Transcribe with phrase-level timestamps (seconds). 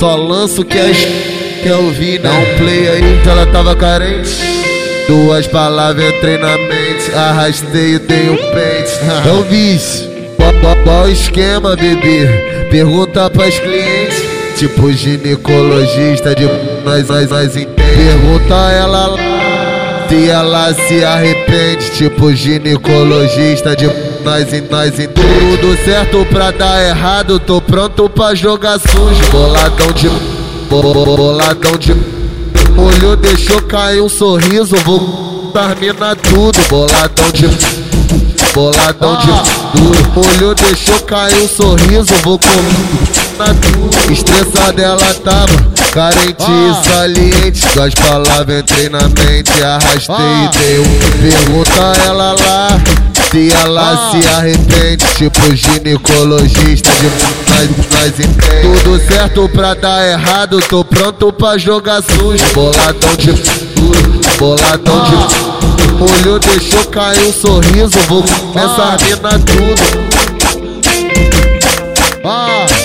[0.00, 0.96] Só lanço que as
[1.62, 2.22] quer ouvir?
[2.24, 4.30] Um play aí, ela tava carente.
[5.06, 8.98] Duas palavras entrei na mente, arrastei e dei um pente.
[9.28, 10.08] É o vício,
[10.84, 12.26] qual esquema, bebê?
[12.70, 14.24] Pergunta pras clientes,
[14.56, 16.44] tipo ginecologista de
[16.82, 17.74] nós, nós, nós entende.
[17.76, 19.18] Pergunta ela
[20.08, 23.86] se ela se arrepende, tipo ginecologista de
[24.24, 25.12] nós, nós entende.
[25.12, 29.30] Tudo certo pra dar errado, tô pronto pra jogar sujo.
[29.30, 30.08] Boladão de
[30.68, 31.92] boladão de
[32.78, 37.48] olho deixou cair um sorriso, vou terminar tudo, boladão de
[38.54, 43.10] boladão de duro, olho deixou cair um sorriso, vou tudo.
[44.12, 45.46] Estressada ela tava,
[45.92, 50.14] carente e saliente, duas palavras entrei na mente, arrastei
[50.44, 50.84] e dei um
[51.22, 52.79] pergunta ela lá.
[53.30, 54.10] Se ela ah.
[54.10, 57.04] se arrepende, tipo ginecologista de
[57.48, 58.82] nós, nós entende.
[58.82, 62.44] Tudo certo pra dar errado, tô pronto pra jogar sujo.
[62.52, 65.28] Boladão de duro, boladão de ah.
[66.00, 70.10] olho deixou cair um sorriso, vou começar a mina tudo.
[72.24, 72.66] Ah.
[72.68, 72.79] Ah.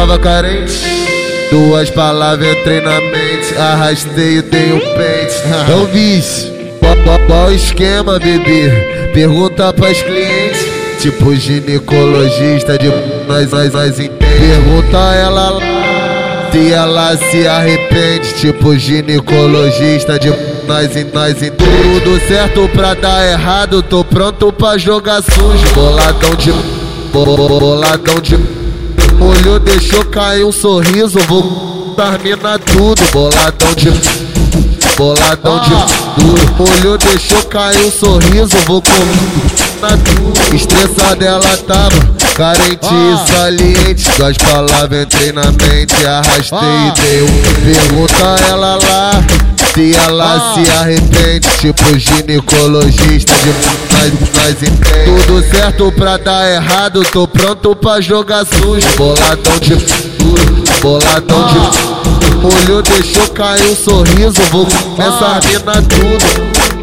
[0.00, 0.80] Tava carente.
[1.50, 5.34] Duas palavras entrei na mente, arrastei e dei um pente.
[5.70, 9.10] É o vício, qual, qual, qual esquema, bebê?
[9.12, 10.64] Pergunta pras clientes,
[11.00, 12.88] tipo ginecologista de
[13.28, 14.18] nós, nós, nós entende.
[14.18, 15.60] Pergunta ela lá,
[16.50, 20.30] se ela se arrepende, tipo ginecologista de
[20.66, 21.52] nós, nós entende.
[21.58, 25.74] Tudo certo pra dar errado, tô pronto pra jogar sujo.
[25.74, 26.52] Boladão de,
[27.12, 28.59] boladão de
[29.20, 33.90] olho deixou cair um sorriso, vou terminar tudo, boladão de
[34.96, 35.70] boladão de
[36.22, 36.54] duro.
[36.58, 40.54] Olho deixou cair um sorriso, vou comer tudo.
[40.54, 41.96] Estressada ela tava,
[42.34, 44.10] carente e saliente.
[44.18, 47.28] Duas palavras entrei na mente, arrastei e dei um.
[47.64, 48.89] Pergunta ela lá.
[49.80, 50.54] Se ela ah.
[50.54, 55.24] se arrepende, tipo ginecologista de nós, nós entende.
[55.26, 58.86] Tudo certo pra dar errado, tô pronto pra jogar sujo.
[58.98, 59.76] Boladão de
[60.18, 61.72] duro, boladão de ah.
[62.44, 66.76] olho deixou cair um sorriso, vou começar a mina tudo.
[66.76, 66.79] Ah.